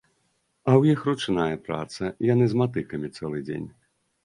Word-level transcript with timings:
А 0.69 0.71
ў 0.79 0.83
іх 0.97 1.03
ручная 1.09 1.57
праца, 1.67 2.03
яны 2.33 2.49
з 2.55 2.65
матыкамі 2.65 3.15
цэлы 3.17 3.45
дзень. 3.47 3.71